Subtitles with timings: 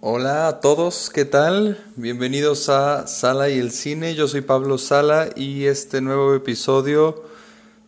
[0.00, 1.84] Hola a todos, ¿qué tal?
[1.96, 4.14] Bienvenidos a Sala y el Cine.
[4.14, 7.24] Yo soy Pablo Sala y este nuevo episodio,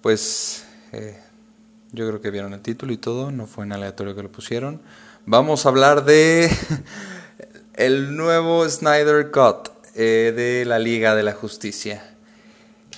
[0.01, 1.17] pues eh,
[1.93, 4.83] yo creo que vieron el título y todo, no fue en aleatorio que lo pusieron.
[5.25, 6.51] Vamos a hablar de
[7.75, 12.03] el nuevo Snyder Cut eh, de la Liga de la Justicia.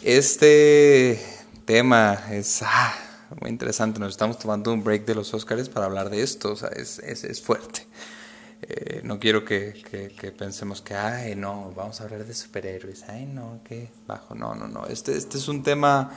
[0.02, 1.20] Este
[1.66, 2.94] tema es ah,
[3.42, 6.56] muy interesante, nos estamos tomando un break de los Oscars para hablar de esto, o
[6.56, 7.86] sea, es, es, es fuerte.
[8.62, 9.74] Eh, no quiero que,
[10.16, 14.54] que, pensemos que, ay, no, vamos a hablar de superhéroes, ay, no, qué bajo, no,
[14.54, 16.10] no, no, este, este es un tema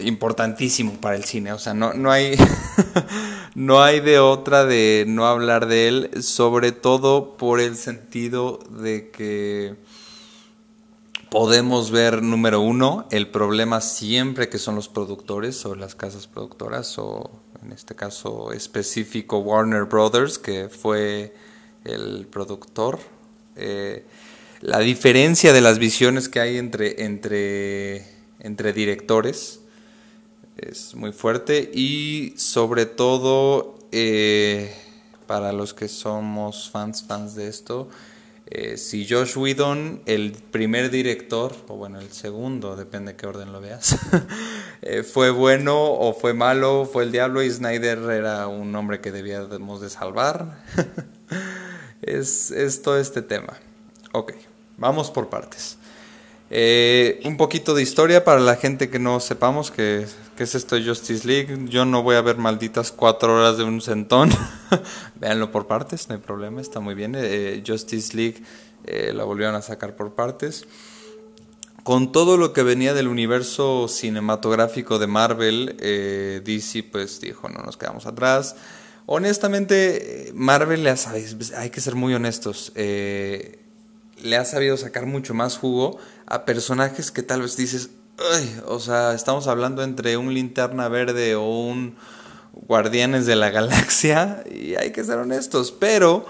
[0.00, 2.34] importantísimo para el cine, o sea, no, no hay,
[3.54, 9.10] no hay de otra de no hablar de él, sobre todo por el sentido de
[9.10, 9.76] que
[11.30, 16.98] podemos ver, número uno, el problema siempre que son los productores o las casas productoras
[16.98, 21.34] o en este caso específico Warner Brothers, que fue
[21.84, 22.98] el productor.
[23.56, 24.04] Eh,
[24.60, 28.04] la diferencia de las visiones que hay entre, entre,
[28.40, 29.60] entre directores
[30.56, 34.74] es muy fuerte y sobre todo eh,
[35.26, 37.88] para los que somos fans, fans de esto,
[38.46, 43.52] eh, si Josh Whedon, el primer director, o bueno, el segundo, depende de qué orden
[43.52, 43.96] lo veas,
[44.82, 49.12] eh, fue bueno o fue malo, fue el diablo y Snyder era un hombre que
[49.12, 50.62] debíamos de salvar,
[52.02, 53.54] es, es, todo este tema.
[54.12, 54.34] Ok,
[54.76, 55.78] vamos por partes.
[56.50, 60.06] Eh, un poquito de historia para la gente que no sepamos que
[60.36, 61.66] ¿Qué es esto Justice League?
[61.68, 64.30] Yo no voy a ver malditas cuatro horas de un centón.
[65.14, 67.14] Véanlo por partes, no hay problema, está muy bien.
[67.16, 68.42] Eh, Justice League
[68.84, 70.66] eh, la volvieron a sacar por partes.
[71.84, 75.76] Con todo lo que venía del universo cinematográfico de Marvel,
[76.44, 78.56] DC pues dijo, no nos quedamos atrás.
[79.06, 82.72] Honestamente, Marvel, sabido, hay que ser muy honestos,
[84.22, 87.90] le ha sabido sacar mucho más jugo a personajes que tal vez dices,
[88.66, 91.96] o sea, estamos hablando entre un linterna verde o un
[92.52, 96.24] Guardianes de la Galaxia, y hay que ser honestos, pero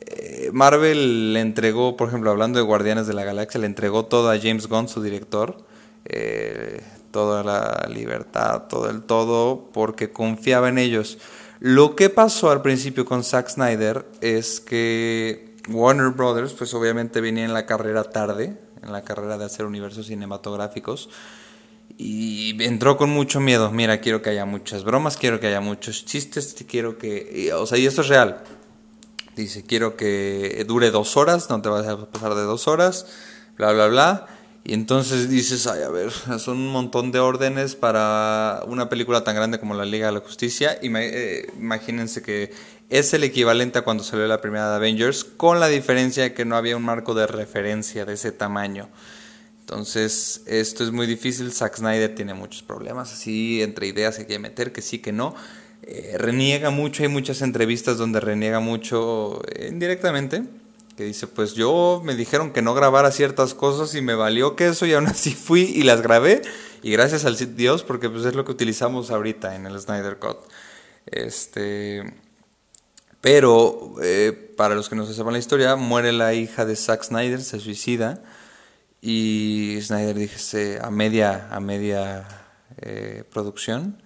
[0.00, 4.30] eh, Marvel le entregó, por ejemplo, hablando de Guardianes de la Galaxia, le entregó todo
[4.30, 5.58] a James Gunn, su director,
[6.04, 11.18] eh, toda la libertad, todo el todo, porque confiaba en ellos.
[11.60, 17.44] Lo que pasó al principio con Zack Snyder es que Warner Brothers, pues obviamente venía
[17.44, 21.08] en la carrera tarde, en la carrera de hacer universos cinematográficos.
[21.96, 23.70] Y entró con mucho miedo.
[23.70, 27.52] Mira, quiero que haya muchas bromas, quiero que haya muchos chistes, quiero que...
[27.54, 28.42] O sea, y esto es real.
[29.36, 33.06] Dice, quiero que dure dos horas, no te vas a pasar de dos horas,
[33.56, 34.26] bla, bla, bla.
[34.66, 39.34] Y entonces dices, ay, a ver, son un montón de órdenes para una película tan
[39.34, 40.78] grande como la Liga de la Justicia.
[40.82, 42.50] Eh, imagínense que
[42.90, 46.44] es el equivalente a cuando salió la primera de Avengers, con la diferencia de que
[46.44, 48.88] no había un marco de referencia de ese tamaño.
[49.60, 51.50] Entonces, esto es muy difícil.
[51.52, 55.34] Zack Snyder tiene muchos problemas, así entre ideas que quiere meter, que sí, que no.
[55.82, 60.44] Eh, reniega mucho, hay muchas entrevistas donde reniega mucho eh, indirectamente
[60.96, 64.68] que dice, pues yo me dijeron que no grabara ciertas cosas y me valió que
[64.68, 66.42] eso y aún así fui y las grabé
[66.82, 70.38] y gracias al Dios porque pues es lo que utilizamos ahorita en el Snyder Cut.
[71.06, 72.14] Este,
[73.24, 77.04] pero eh, para los que no se sepan la historia, muere la hija de Zack
[77.04, 78.22] Snyder, se suicida
[79.00, 82.28] y Snyder dice a media a media
[82.82, 84.02] eh, producción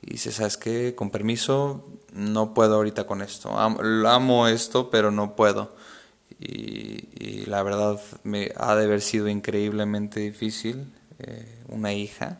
[0.00, 0.94] y dice, ¿sabes qué?
[0.94, 3.58] Con permiso, no puedo ahorita con esto.
[3.58, 5.74] amo esto, pero no puedo
[6.38, 12.38] y, la verdad me ha de haber sido increíblemente difícil eh, una hija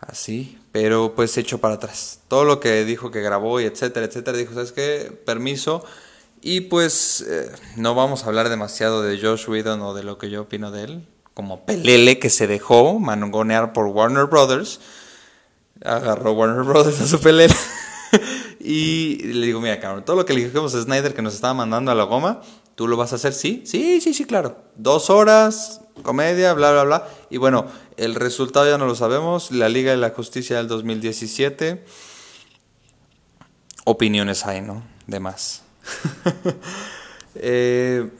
[0.00, 2.20] así, pero pues hecho para atrás.
[2.28, 5.12] Todo lo que dijo que grabó y etcétera, etcétera, dijo, ¿sabes qué?
[5.24, 5.84] Permiso.
[6.40, 10.30] Y pues eh, no vamos a hablar demasiado de Josh Whedon o de lo que
[10.30, 14.80] yo opino de él, como Pelele que se dejó mangonear por Warner Brothers.
[15.84, 17.54] Agarró Warner Brothers a su Pelele.
[18.60, 21.54] y le digo, mira, cabrón, todo lo que le dijimos a Snyder que nos estaba
[21.54, 22.40] mandando a la goma,
[22.78, 23.32] ¿Tú lo vas a hacer?
[23.32, 24.56] Sí, sí, sí, sí, claro.
[24.76, 27.08] Dos horas, comedia, bla, bla, bla.
[27.28, 27.66] Y bueno,
[27.98, 29.50] el resultado ya no lo sabemos.
[29.50, 31.84] La Liga de la Justicia del 2017.
[33.84, 34.82] Opiniones hay, ¿no?
[35.06, 35.62] De más.
[37.40, 38.10] Eh,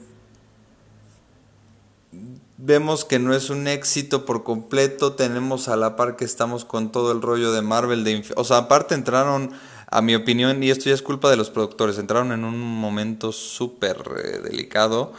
[2.55, 5.13] vemos que no es un éxito por completo.
[5.13, 8.05] Tenemos a la par que estamos con todo el rollo de Marvel.
[8.05, 9.51] De o sea, aparte entraron
[9.87, 13.31] a mi opinión, y esto ya es culpa de los productores, entraron en un momento
[13.31, 15.11] súper eh, delicado.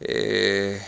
[0.00, 0.80] Eh,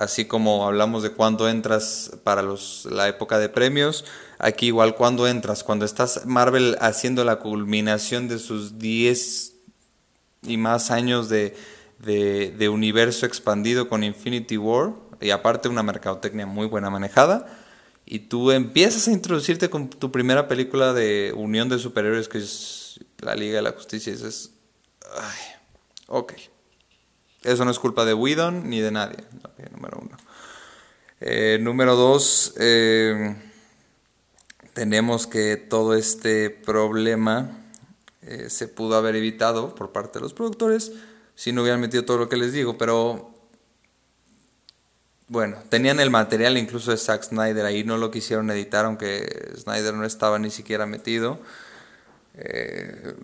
[0.00, 4.04] así como hablamos de cuando entras para los, la época de premios,
[4.38, 9.54] aquí igual cuando entras, cuando estás Marvel haciendo la culminación de sus 10
[10.42, 11.54] y más años de
[12.00, 17.46] de, de universo expandido con Infinity War y aparte una mercadotecnia muy buena manejada
[18.06, 23.00] y tú empiezas a introducirte con tu primera película de unión de superhéroes que es
[23.18, 24.52] la Liga de la Justicia y dices,
[25.14, 25.40] ay,
[26.06, 26.32] ok,
[27.42, 29.18] eso no es culpa de Whedon ni de nadie,
[29.72, 30.16] número uno.
[31.20, 33.36] Eh, número dos, eh,
[34.72, 37.58] tenemos que todo este problema
[38.22, 40.92] eh, se pudo haber evitado por parte de los productores
[41.34, 43.30] si no hubieran metido todo lo que les digo, pero
[45.28, 49.94] bueno, tenían el material incluso de Zack Snyder ahí, no lo quisieron editar, aunque Snyder
[49.94, 51.38] no estaba ni siquiera metido.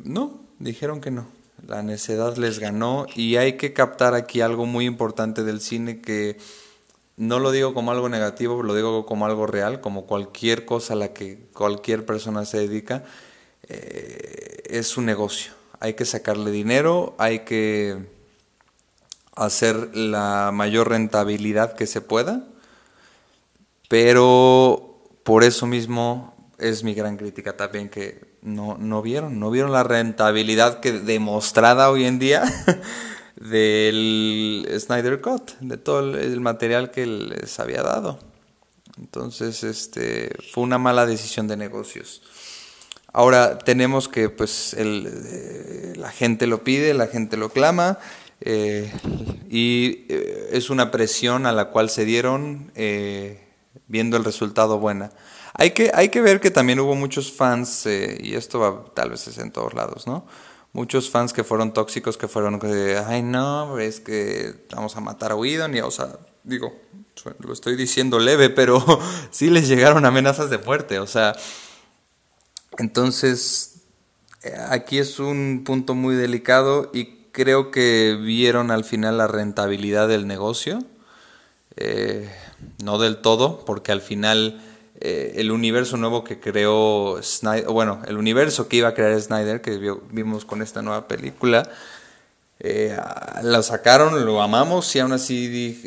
[0.05, 1.27] No, dijeron que no.
[1.65, 6.39] La necedad les ganó y hay que captar aquí algo muy importante del cine que
[7.17, 10.97] no lo digo como algo negativo, lo digo como algo real, como cualquier cosa a
[10.97, 13.05] la que cualquier persona se dedica,
[13.69, 15.53] eh, es un negocio.
[15.81, 18.07] Hay que sacarle dinero, hay que
[19.35, 22.47] hacer la mayor rentabilidad que se pueda,
[23.89, 29.73] pero por eso mismo es mi gran crítica también que no, no vieron, no vieron
[29.73, 32.45] la rentabilidad que demostrada hoy en día
[33.37, 38.21] del Snyder Cut, de todo el material que les había dado.
[38.99, 42.23] Entonces, este fue una mala decisión de negocios.
[43.13, 47.99] Ahora tenemos que, pues, el, eh, la gente lo pide, la gente lo clama,
[48.41, 48.93] eh,
[49.51, 52.71] y eh, es una presión a la cual se dieron
[53.89, 55.11] viendo el resultado buena.
[55.59, 59.27] Hay que, hay que ver que también hubo muchos fans, y esto va, tal vez
[59.27, 60.27] es en todos lados, ¿no?
[60.73, 62.61] Muchos fans que fueron tóxicos, que fueron,
[63.07, 66.75] ay no, es que vamos a matar a Whedon, y, o sea, digo,
[67.39, 68.85] lo estoy diciendo leve, pero
[69.31, 71.35] sí les llegaron amenazas de fuerte, o sea,
[72.77, 73.83] entonces,
[74.69, 80.27] aquí es un punto muy delicado y creo que vieron al final la rentabilidad del
[80.27, 80.81] negocio.
[81.77, 82.31] Eh,
[82.83, 84.61] no del todo, porque al final
[85.01, 89.61] eh, el universo nuevo que creó Snyder, bueno, el universo que iba a crear Snyder,
[89.61, 89.79] que
[90.11, 91.69] vimos con esta nueva película,
[92.59, 92.97] eh,
[93.43, 95.83] lo sacaron, lo amamos y aún así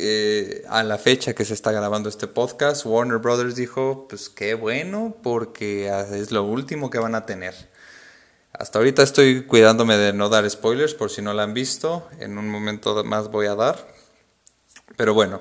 [0.69, 5.15] a la fecha que se está grabando este podcast, Warner Brothers dijo, pues qué bueno,
[5.23, 7.55] porque es lo último que van a tener.
[8.59, 12.07] Hasta ahorita estoy cuidándome de no dar spoilers por si no la han visto.
[12.19, 13.87] En un momento más voy a dar.
[14.97, 15.39] Pero bueno,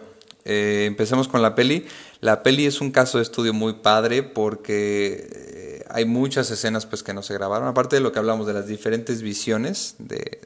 [0.49, 1.87] eh, empecemos con la peli.
[2.21, 7.03] La peli es un caso de estudio muy padre porque eh, hay muchas escenas pues,
[7.03, 7.69] que no se grabaron.
[7.69, 10.41] Aparte de lo que hablamos de las diferentes visiones de,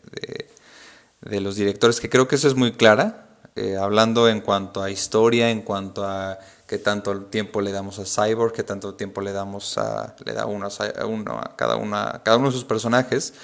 [1.21, 3.29] de, los directores, que creo que eso es muy clara.
[3.55, 8.05] Eh, hablando en cuanto a historia, en cuanto a qué tanto tiempo le damos a
[8.05, 12.23] Cyborg, qué tanto tiempo le damos a, le da uno a, uno a cada, una,
[12.25, 13.35] cada uno de sus personajes,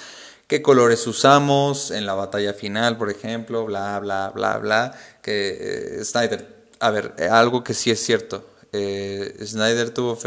[0.48, 6.04] qué colores usamos en la batalla final, por ejemplo, bla, bla, bla, bla, que eh,
[6.04, 10.18] Snyder, a ver, eh, algo que sí es cierto, eh, Snyder tuvo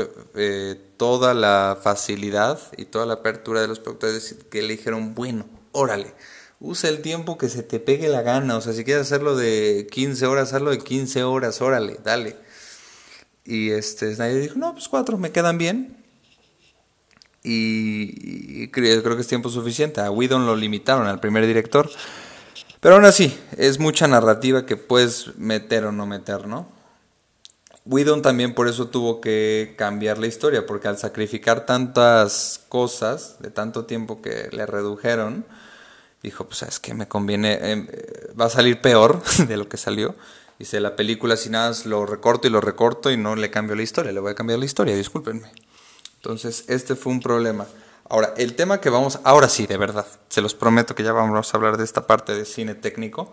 [0.98, 6.14] toda la facilidad y toda la apertura de los productores que le dijeron, bueno, órale,
[6.60, 9.88] usa el tiempo que se te pegue la gana, o sea, si quieres hacerlo de
[9.92, 12.36] 15 horas, hazlo de 15 horas, órale, dale.
[13.44, 16.01] Y este, Snyder dijo, no, pues cuatro me quedan bien.
[17.44, 20.02] Y, creo, que es tiempo suficiente.
[20.02, 21.90] A Whedon lo limitaron al primer director.
[22.80, 26.68] Pero aún así, es mucha narrativa que puedes meter o no meter, ¿no?
[27.86, 33.50] Whedon también por eso tuvo que cambiar la historia, porque al sacrificar tantas cosas, de
[33.50, 35.46] tanto tiempo que le redujeron,
[36.22, 37.88] dijo, pues es que me conviene, em,
[38.40, 40.16] va a salir peor de lo que salió.
[40.60, 43.82] Dice, la película sin nada lo recorto y lo recorto y no le cambio la
[43.82, 45.52] historia, le voy a cambiar la historia, discúlpenme.
[46.22, 47.66] Entonces, este fue un problema.
[48.08, 51.52] Ahora, el tema que vamos, ahora sí, de verdad, se los prometo que ya vamos
[51.52, 53.32] a hablar de esta parte de cine técnico,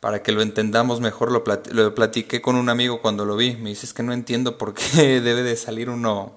[0.00, 3.70] para que lo entendamos mejor, lo, lo platiqué con un amigo cuando lo vi, me
[3.70, 6.32] dice, es que no entiendo por qué debe de salir uno,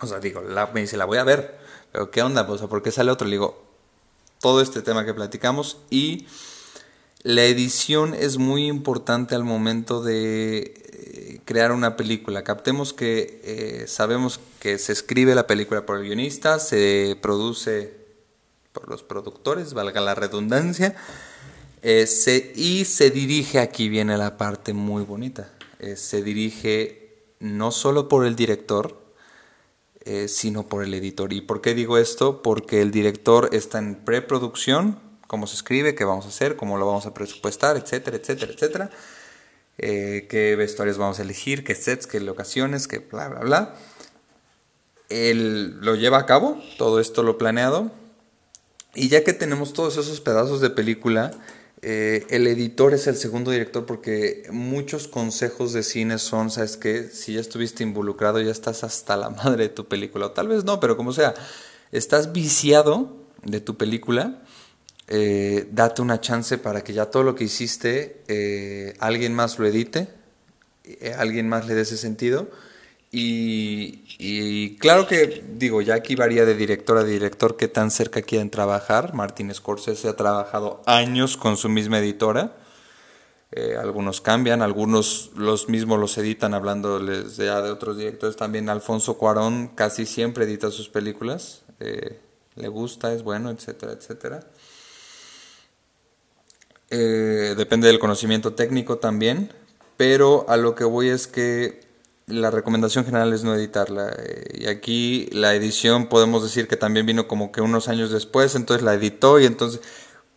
[0.00, 1.58] o sea, digo, la, me dice, la voy a ver,
[1.90, 2.42] pero ¿qué onda?
[2.48, 3.26] O sea, ¿por qué sale otro?
[3.26, 3.64] Le digo,
[4.40, 6.26] todo este tema que platicamos y
[7.22, 12.44] la edición es muy importante al momento de eh, crear una película.
[12.44, 17.92] Captemos que eh, sabemos que se escribe la película por el guionista, se produce
[18.72, 20.96] por los productores, valga la redundancia,
[21.82, 22.06] eh,
[22.56, 25.50] y se dirige, aquí viene la parte muy bonita,
[25.96, 29.04] se dirige no solo por el director,
[30.26, 31.32] sino por el editor.
[31.32, 32.42] ¿Y por qué digo esto?
[32.42, 36.86] Porque el director está en preproducción, cómo se escribe, qué vamos a hacer, cómo lo
[36.86, 38.90] vamos a presupuestar, etcétera, etcétera, etcétera.
[39.78, 43.74] Eh, qué vestuarios vamos a elegir, qué sets, qué locaciones, qué bla, bla, bla.
[45.08, 47.90] Él lo lleva a cabo, todo esto lo planeado.
[48.94, 51.32] Y ya que tenemos todos esos pedazos de película,
[51.82, 57.10] eh, el editor es el segundo director porque muchos consejos de cine son, ¿sabes qué?
[57.12, 60.26] Si ya estuviste involucrado, ya estás hasta la madre de tu película.
[60.26, 61.34] O tal vez no, pero como sea,
[61.92, 64.42] estás viciado de tu película,
[65.08, 69.66] eh, date una chance para que ya todo lo que hiciste, eh, alguien más lo
[69.66, 70.08] edite,
[71.18, 72.48] alguien más le dé ese sentido
[73.16, 78.50] y, claro que, digo, ya aquí varía de director a director qué tan cerca quieren
[78.50, 79.14] trabajar.
[79.14, 82.56] Martin Scorsese ha trabajado años con su misma editora.
[83.52, 88.34] Eh, algunos cambian, algunos los mismos los editan hablándoles ya de otros directores.
[88.34, 91.62] También Alfonso Cuarón casi siempre edita sus películas.
[91.78, 92.18] Eh,
[92.56, 94.40] le gusta, es bueno, etcétera, etcétera.
[96.90, 99.50] Eh, depende del conocimiento técnico también.
[99.96, 101.80] Pero a lo que voy es que
[102.26, 104.12] la recomendación general es no editarla.
[104.18, 108.54] Eh, y aquí la edición podemos decir que también vino como que unos años después,
[108.54, 109.80] entonces la editó y entonces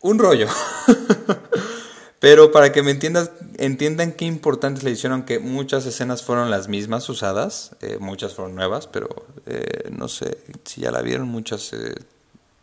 [0.01, 0.48] un rollo.
[2.20, 6.50] Pero para que me entiendas, entiendan qué importante es la edición, aunque muchas escenas fueron
[6.50, 9.08] las mismas usadas, eh, muchas fueron nuevas, pero
[9.46, 11.72] eh, no sé si ya la vieron, muchas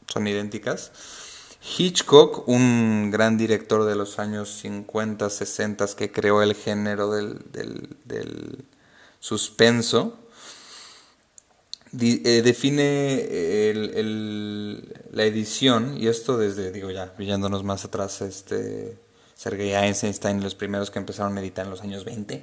[0.09, 0.91] son idénticas.
[1.67, 7.41] Hitchcock, un gran director de los años 50, 60 que creó el género del,
[8.05, 8.65] del
[9.19, 10.19] suspenso,
[12.01, 13.73] eh, define
[15.13, 18.99] la edición, y esto desde, digo ya, brillándonos más atrás, este,
[19.35, 22.43] Sergei Eisenstein, los primeros que empezaron a editar en los años 20,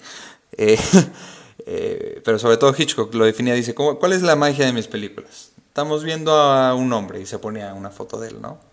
[0.58, 0.78] eh,
[1.66, 5.52] eh, pero sobre todo Hitchcock lo definía, dice, ¿cuál es la magia de mis películas?
[5.68, 8.71] Estamos viendo a un hombre y se ponía una foto de él, ¿no?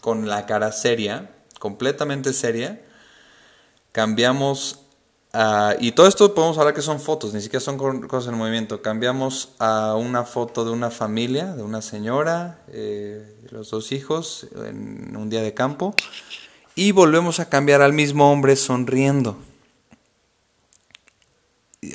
[0.00, 2.80] Con la cara seria, completamente seria,
[3.92, 4.80] cambiamos
[5.32, 7.78] Ah, y todo esto podemos hablar que son fotos, ni siquiera son
[8.08, 8.82] cosas en movimiento.
[8.82, 15.16] Cambiamos a una foto de una familia, de una señora, eh, los dos hijos, en
[15.16, 15.94] un día de campo,
[16.74, 19.36] y volvemos a cambiar al mismo hombre sonriendo.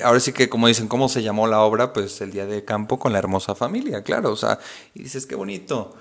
[0.02, 1.92] ahora sí que, como dicen, ¿cómo se llamó la obra?
[1.92, 4.32] Pues el día de campo con la hermosa familia, claro.
[4.32, 4.58] O sea,
[4.94, 5.94] y dices, qué bonito.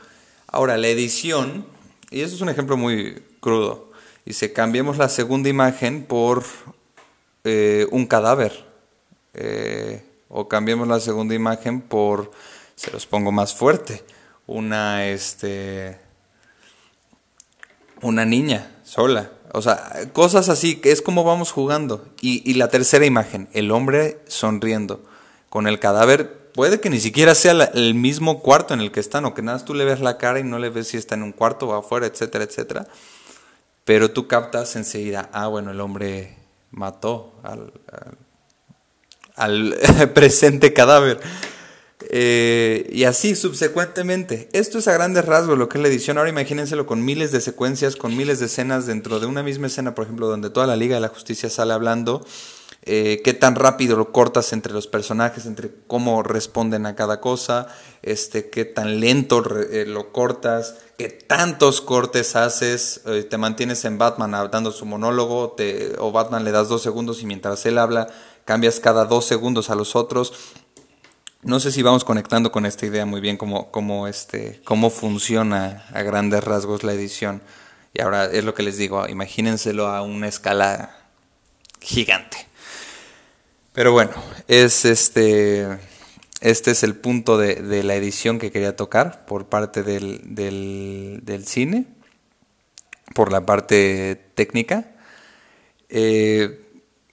[0.47, 1.65] Ahora, la edición,
[2.11, 3.91] y eso es un ejemplo muy crudo.
[4.25, 6.43] Dice, cambiemos la segunda imagen por
[7.43, 8.65] eh, un cadáver.
[9.33, 12.31] Eh, o cambiemos la segunda imagen por,
[12.75, 14.03] se los pongo más fuerte,
[14.47, 15.99] una, este,
[18.01, 19.31] una niña sola.
[19.53, 22.07] O sea, cosas así, que es como vamos jugando.
[22.21, 25.03] Y, y, la tercera imagen, el hombre sonriendo
[25.49, 26.44] con el cadáver.
[26.55, 29.65] Puede que ni siquiera sea el mismo cuarto en el que están, o que nada,
[29.65, 31.73] tú le ves la cara y no le ves si está en un cuarto o
[31.73, 32.87] afuera, etcétera, etcétera.
[33.83, 36.37] Pero tú captas enseguida, ah, bueno, el hombre
[36.71, 37.33] mató
[39.35, 39.77] al,
[40.13, 41.19] presente cadáver.
[42.09, 44.47] Eh, y así subsecuentemente.
[44.53, 46.17] Esto es a grandes rasgos lo que es la edición.
[46.17, 49.93] Ahora imagínenselo con miles de secuencias, con miles de escenas dentro de una misma escena,
[49.93, 52.25] por ejemplo, donde toda la Liga de la Justicia sale hablando.
[52.87, 57.67] Eh, qué tan rápido lo cortas entre los personajes, entre cómo responden a cada cosa,
[58.03, 63.97] este, qué tan lento eh, lo cortas, qué tantos cortes haces, eh, te mantienes en
[63.97, 68.07] Batman dando su monólogo, te, o Batman le das dos segundos y mientras él habla
[68.45, 70.33] cambias cada dos segundos a los otros.
[71.41, 75.87] No sé si vamos conectando con esta idea muy bien cómo, cómo, este, cómo funciona
[75.91, 77.41] a grandes rasgos la edición.
[77.95, 80.95] Y ahora es lo que les digo, imagínenselo a una escala
[81.81, 82.44] gigante.
[83.75, 84.11] Pero bueno,
[84.47, 85.67] es este
[86.39, 91.85] este es el punto de, la edición que quería tocar por parte del, del, cine,
[93.13, 94.91] por la parte técnica.
[95.89, 96.61] Eh,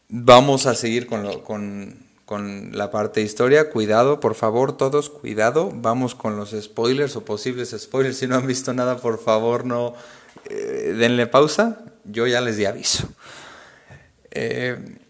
[0.09, 3.71] vamos a seguir con, con, con, la parte de historia.
[3.71, 5.73] Cuidado, por favor, todos, cuidado.
[5.75, 8.19] Vamos con los spoilers o posibles spoilers.
[8.19, 9.95] Si no han visto nada, por favor, no
[10.49, 11.81] eh, denle pausa.
[12.05, 13.09] Yo ya les di aviso.
[14.31, 15.02] Eh,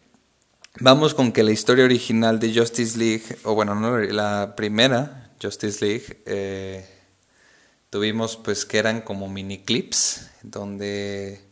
[0.81, 5.85] Vamos con que la historia original de Justice League, o bueno, no, la primera Justice
[5.85, 6.87] League, eh,
[7.91, 11.45] tuvimos pues que eran como mini clips, donde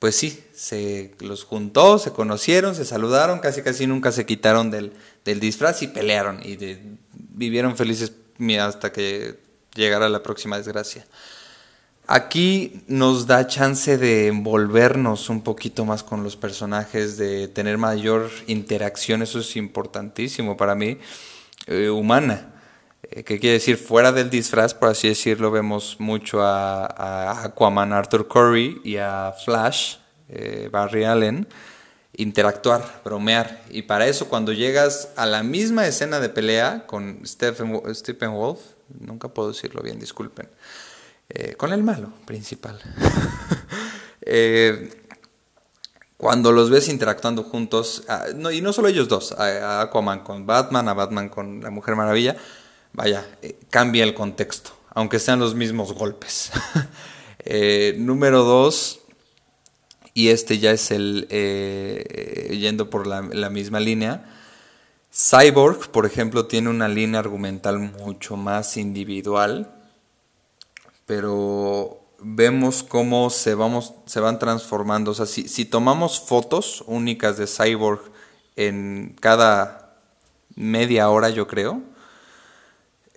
[0.00, 4.92] pues sí, se los juntó, se conocieron, se saludaron, casi casi nunca se quitaron del,
[5.24, 6.58] del disfraz y pelearon y
[7.12, 8.12] vivieron felices
[8.60, 9.38] hasta que
[9.74, 11.06] llegara la próxima desgracia.
[12.08, 18.30] Aquí nos da chance de envolvernos un poquito más con los personajes, de tener mayor
[18.46, 20.98] interacción, eso es importantísimo para mí,
[21.66, 22.54] eh, humana.
[23.02, 23.76] Eh, ¿Qué quiere decir?
[23.76, 29.96] Fuera del disfraz, por así decirlo, vemos mucho a, Aquaman, Arthur Curry y a Flash,
[30.28, 31.48] eh, Barry Allen,
[32.16, 33.62] interactuar, bromear.
[33.68, 38.60] Y para eso, cuando llegas a la misma escena de pelea con Stephen, Stephen Wolf,
[39.00, 40.48] nunca puedo decirlo bien, disculpen.
[41.28, 42.80] Eh, con el malo principal.
[44.28, 44.90] Eh,
[46.16, 50.46] cuando los ves interactuando juntos, ah, no, y no solo ellos dos, a, Aquaman con
[50.46, 52.36] Batman, a Batman con la Mujer Maravilla,
[52.92, 56.50] vaya, eh, cambia el contexto, aunque sean los mismos golpes.
[57.98, 58.98] Número dos,
[60.12, 61.28] y este ya es el,
[62.50, 64.24] yendo por la misma línea,
[65.16, 69.75] Cyborg, por ejemplo, tiene una línea argumental mucho más individual,
[71.06, 75.12] pero vemos cómo se, vamos, se van transformando.
[75.12, 78.00] O sea, si, si tomamos fotos únicas de Cyborg
[78.56, 79.96] en cada
[80.54, 81.82] media hora, yo creo,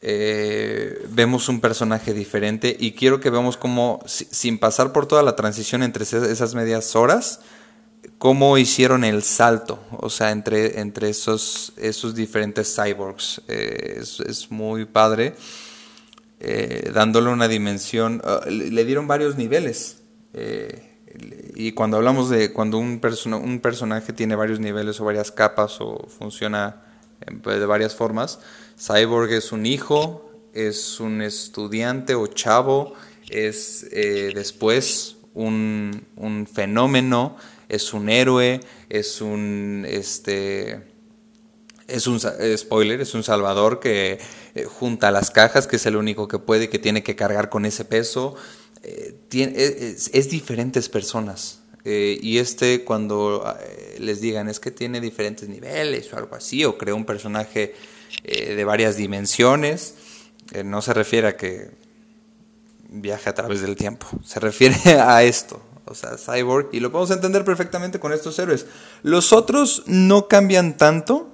[0.01, 5.35] eh, vemos un personaje diferente y quiero que veamos cómo, sin pasar por toda la
[5.35, 7.41] transición entre esas medias horas,
[8.17, 13.41] cómo hicieron el salto, o sea, entre, entre esos, esos diferentes cyborgs.
[13.47, 15.35] Eh, es, es, muy padre.
[16.41, 20.03] Eh, dándole una dimensión, ah, le dieron varios niveles.
[20.33, 20.89] Eh,
[21.55, 23.01] y cuando hablamos de cuando un,
[23.33, 26.83] un personaje tiene varios niveles o varias capas o funciona
[27.43, 28.39] pues, de varias formas,
[28.77, 32.93] Cyborg es un hijo, es un estudiante o chavo,
[33.29, 37.35] es eh, después un, un, fenómeno,
[37.67, 40.88] es un héroe, es un este
[41.89, 44.19] es un spoiler, es un salvador que
[44.55, 47.65] eh, junta las cajas, que es el único que puede, que tiene que cargar con
[47.65, 48.35] ese peso.
[48.83, 51.61] Eh, es, diferentes personas.
[51.85, 53.43] Eh, y este, cuando
[53.97, 57.73] les digan es que tiene diferentes niveles o algo así, o crea un personaje
[58.23, 59.95] de varias dimensiones,
[60.65, 61.69] no se refiere a que
[62.89, 67.11] viaje a través del tiempo, se refiere a esto, o sea, Cyborg, y lo podemos
[67.11, 68.65] entender perfectamente con estos héroes.
[69.03, 71.31] Los otros no cambian tanto,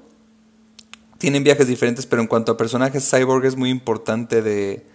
[1.25, 4.85] tienen viajes diferentes, pero en cuanto a personajes, Cyborg es muy importante de,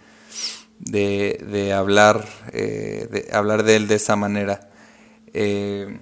[0.79, 4.69] de, hablar, eh, de hablar de él de esa manera.
[5.33, 5.99] Eh,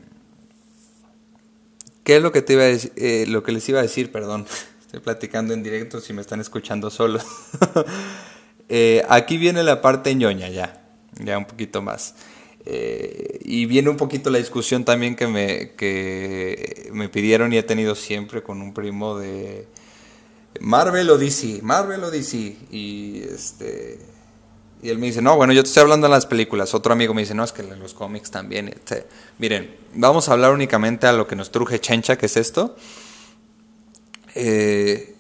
[2.03, 4.45] ¿Qué es lo que te iba a eh, lo que les iba a decir, perdón?
[4.85, 7.25] Estoy platicando en directo si me están escuchando solos.
[9.09, 10.79] aquí viene la parte ñoña ya,
[11.15, 12.13] ya un poquito más.
[12.67, 17.95] y viene un poquito la discusión también que me, que me pidieron y he tenido
[17.95, 19.65] siempre con un primo de
[20.59, 22.37] Marvel o DC, Marvel o DC.
[22.71, 23.99] Y este.
[24.81, 26.73] Y él me dice, no, bueno, yo estoy hablando de las películas.
[26.73, 28.69] Otro amigo me dice, no, es que los cómics también.
[28.69, 29.07] Este,
[29.37, 32.75] miren, vamos a hablar únicamente a lo que nos truje Chencha, que es esto.
[34.35, 35.15] Eh,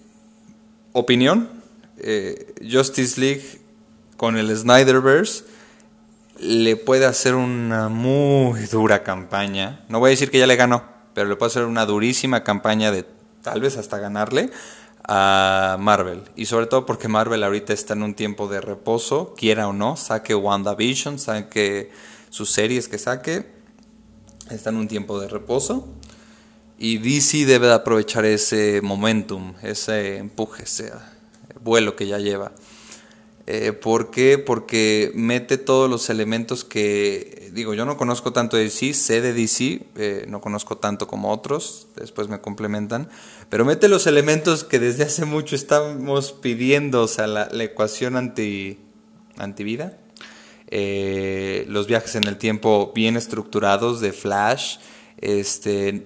[0.93, 1.49] opinión.
[1.97, 3.43] Eh, Justice League
[4.15, 5.43] con el Snyderverse
[6.39, 9.83] le puede hacer una muy dura campaña.
[9.89, 12.91] No voy a decir que ya le ganó, pero le puede hacer una durísima campaña
[12.91, 13.05] de
[13.41, 14.51] tal vez hasta ganarle
[15.11, 16.21] a Marvel.
[16.35, 19.97] Y sobre todo porque Marvel ahorita está en un tiempo de reposo, quiera o no,
[19.97, 21.89] saque WandaVision, saque
[22.29, 23.47] sus series que saque,
[24.51, 25.87] está en un tiempo de reposo.
[26.77, 30.93] Y DC debe de aprovechar ese momentum, ese empuje, ese
[31.59, 32.51] vuelo que ya lleva.
[33.51, 34.37] Eh, ¿Por qué?
[34.37, 39.33] Porque mete todos los elementos que, digo, yo no conozco tanto de DC, sé de
[39.33, 43.09] DC, eh, no conozco tanto como otros, después me complementan,
[43.49, 48.77] pero mete los elementos que desde hace mucho estamos pidiendo, o sea, la, ecuación anti,
[49.35, 49.97] antivida,
[50.67, 54.77] eh, los viajes en el tiempo bien estructurados de Flash,
[55.17, 56.05] este,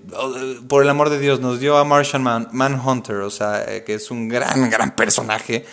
[0.70, 4.12] por el amor de Dios, nos dio a Martian Man, Manhunter, o sea, que es
[4.12, 5.66] un gran, gran personaje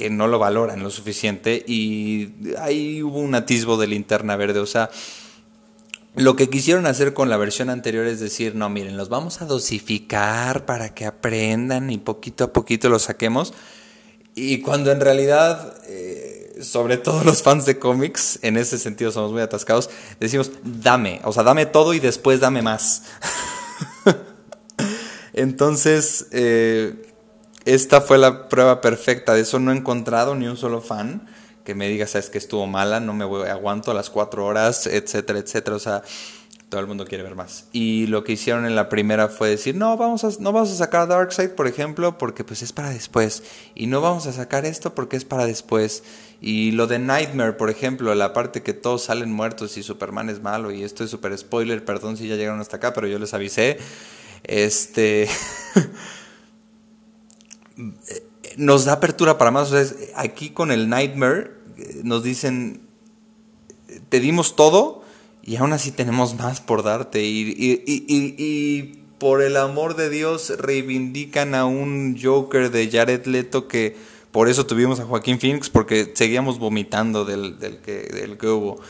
[0.00, 4.66] que no lo valoran lo suficiente y ahí hubo un atisbo de linterna verde, o
[4.66, 4.88] sea,
[6.14, 9.44] lo que quisieron hacer con la versión anterior es decir, no, miren, los vamos a
[9.44, 13.52] dosificar para que aprendan y poquito a poquito los saquemos.
[14.34, 19.32] Y cuando en realidad, eh, sobre todo los fans de cómics, en ese sentido somos
[19.32, 23.02] muy atascados, decimos, dame, o sea, dame todo y después dame más.
[25.34, 27.09] Entonces, eh,
[27.64, 29.34] esta fue la prueba perfecta.
[29.34, 31.26] De eso no he encontrado ni un solo fan
[31.64, 35.38] que me diga, sabes que estuvo mala, no me voy, aguanto las cuatro horas, etcétera,
[35.38, 35.76] etcétera.
[35.76, 36.02] O sea,
[36.70, 37.66] todo el mundo quiere ver más.
[37.72, 40.76] Y lo que hicieron en la primera fue decir, no, vamos a, no vamos a
[40.76, 43.42] sacar Darkseid, por ejemplo, porque pues es para después.
[43.74, 46.02] Y no vamos a sacar esto porque es para después.
[46.40, 50.40] Y lo de Nightmare, por ejemplo, la parte que todos salen muertos y Superman es
[50.40, 50.70] malo.
[50.70, 53.78] Y esto es súper spoiler, perdón si ya llegaron hasta acá, pero yo les avisé.
[54.44, 55.28] Este...
[58.56, 59.72] nos da apertura para más.
[60.14, 62.82] aquí con el Nightmare eh, nos dicen,
[64.08, 65.02] te dimos todo
[65.42, 67.22] y aún así tenemos más por darte.
[67.24, 73.94] Y, por el amor de Dios reivindican a un Joker de Jared Leto que
[74.32, 78.80] por eso tuvimos a Joaquín Phoenix, porque seguíamos vomitando del, que, del que hubo.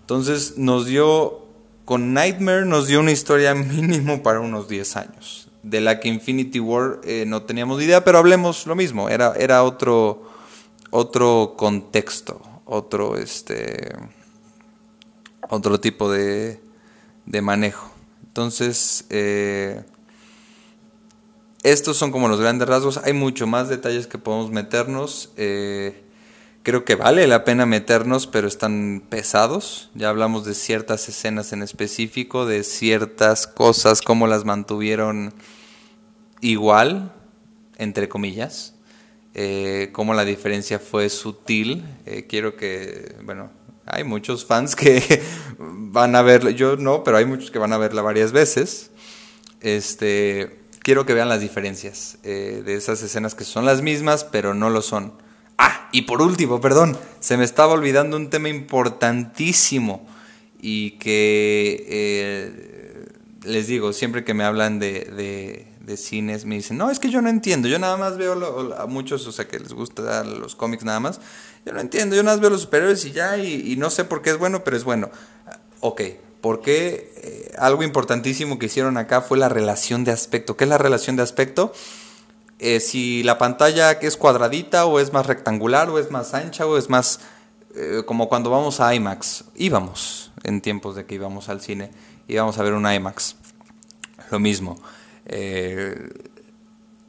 [0.00, 1.46] Entonces nos dio
[1.88, 5.47] con Nightmare nos dio una historia mínimo para unos 10 años.
[5.62, 9.08] De la que Infinity War eh, no teníamos idea, pero hablemos lo mismo.
[9.08, 10.30] Era, era otro,
[10.90, 13.92] otro contexto, otro, este,
[15.48, 16.60] otro tipo de,
[17.26, 17.90] de manejo.
[18.26, 19.82] Entonces, eh,
[21.62, 22.98] estos son como los grandes rasgos.
[22.98, 25.32] Hay mucho más detalles que podemos meternos.
[25.36, 26.04] Eh,
[26.68, 29.88] creo que vale la pena meternos, pero están pesados.
[29.94, 35.32] Ya hablamos de ciertas escenas en específico, de ciertas cosas, cómo las mantuvieron
[36.42, 37.10] igual,
[37.78, 38.74] entre comillas.
[39.32, 41.86] Eh, cómo la diferencia fue sutil.
[42.04, 43.50] Eh, quiero que, bueno,
[43.86, 45.22] hay muchos fans que
[45.58, 48.90] van a verla, yo no, pero hay muchos que van a verla varias veces.
[49.62, 54.52] Este, quiero que vean las diferencias eh, de esas escenas que son las mismas, pero
[54.52, 55.26] no lo son.
[55.58, 60.06] Ah, y por último, perdón, se me estaba olvidando un tema importantísimo
[60.60, 63.08] y que eh,
[63.42, 67.22] les digo, siempre que me hablan de, de, cines, me dicen, no, es que yo
[67.22, 70.84] no entiendo, yo nada más veo a muchos, o sea, que les gusta los cómics
[70.84, 71.18] nada más,
[71.64, 74.20] yo no entiendo, yo nada más veo los superhéroes y ya, y, no sé por
[74.20, 75.10] qué es bueno, pero es bueno.
[75.80, 76.02] Ok,
[76.42, 80.58] porque eh, algo importantísimo que hicieron acá fue la relación de aspecto.
[80.58, 81.72] ¿Qué es la relación de aspecto?
[82.58, 86.76] Eh, si la pantalla es cuadradita o es más rectangular o es más ancha o
[86.76, 87.20] es más
[87.76, 89.44] eh, como cuando vamos a IMAX.
[89.54, 91.90] Íbamos en tiempos de que íbamos al cine,
[92.26, 93.36] íbamos a ver un IMAX.
[94.30, 94.78] Lo mismo.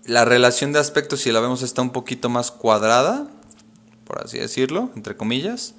[0.05, 3.27] la relación de aspecto, si la vemos, está un poquito más cuadrada,
[4.05, 5.75] por así decirlo, entre comillas.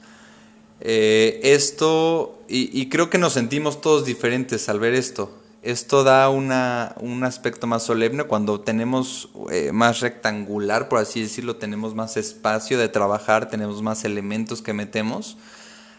[0.81, 5.31] Eh, esto, y, creo que nos sentimos todos diferentes al ver esto.
[5.63, 11.57] Esto da una, un aspecto más solemne cuando tenemos eh, más rectangular, por así decirlo,
[11.57, 15.37] tenemos más espacio de trabajar, tenemos más elementos que metemos.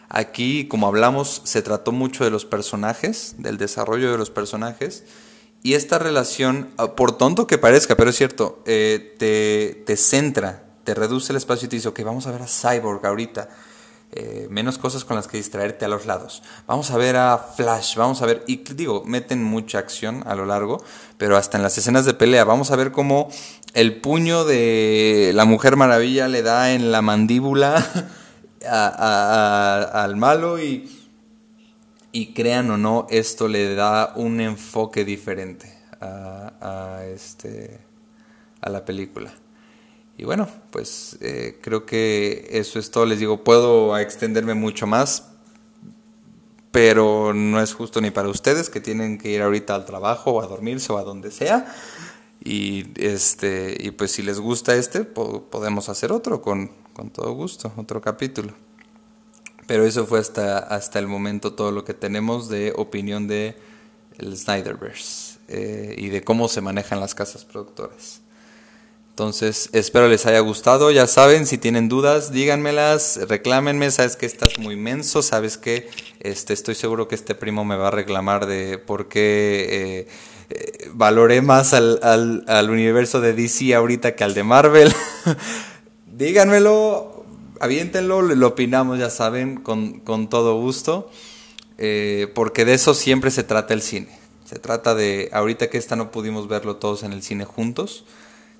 [0.08, 5.04] Aquí, como hablamos, se trató mucho de los personajes, del desarrollo de los personajes.
[5.62, 10.64] Y esta relación, ah, por tonto que parezca, pero es cierto, eh, te, te centra
[10.84, 13.48] te reduce el espacio y te dice, ok, vamos a ver a Cyborg ahorita.
[14.14, 16.42] Eh, menos cosas con las que distraerte a los lados.
[16.66, 20.44] Vamos a ver a Flash, vamos a ver, y digo, meten mucha acción a lo
[20.44, 20.84] largo,
[21.16, 23.30] pero hasta en las escenas de pelea, vamos a ver cómo
[23.72, 27.82] el puño de la Mujer Maravilla le da en la mandíbula
[28.68, 31.08] al malo y,
[32.12, 36.52] y crean o no, esto le da un enfoque diferente a,
[36.98, 37.80] a este,
[38.60, 39.32] a la película.
[40.16, 43.06] Y bueno, pues eh, creo que eso es todo.
[43.06, 45.28] Les digo, puedo extenderme mucho más,
[46.70, 50.42] pero no es justo ni para ustedes que tienen que ir ahorita al trabajo o
[50.42, 51.74] a dormirse o a donde sea.
[52.44, 57.72] Y, este, y pues si les gusta este, podemos hacer otro con, con todo gusto,
[57.76, 58.54] otro capítulo.
[59.66, 63.56] Pero eso fue hasta, hasta el momento todo lo que tenemos de opinión de
[64.18, 68.21] el Snyderverse eh, y de cómo se manejan las casas productoras.
[69.12, 70.90] Entonces, espero les haya gustado.
[70.90, 73.90] Ya saben, si tienen dudas, díganmelas, reclámenme.
[73.90, 77.88] Sabes que estás muy menso, sabes que este, estoy seguro que este primo me va
[77.88, 80.08] a reclamar de por qué eh,
[80.48, 84.94] eh, valoré más al, al, universo de DC ahorita que al de Marvel.
[86.06, 87.26] Díganmelo,
[87.60, 91.10] aviéntenlo, lo opinamos, ya saben, con, con todo gusto.
[91.76, 94.08] Eh, porque de eso siempre se trata el cine.
[94.46, 98.06] Se trata de, ahorita que esta no pudimos verlo todos en el cine juntos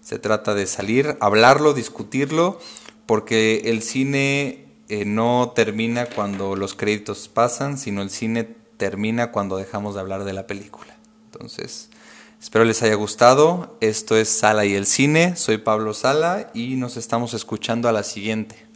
[0.02, 2.58] se trata de salir, hablarlo, discutirlo,
[3.06, 8.44] porque el cine eh, no termina cuando los créditos pasan, sino el cine
[8.76, 10.96] termina cuando dejamos de hablar de la película.
[11.32, 11.88] Entonces,
[12.40, 13.76] espero les haya gustado.
[13.80, 15.36] Esto es Sala y el Cine.
[15.36, 18.71] Soy Pablo Sala y nos estamos escuchando a la siguiente.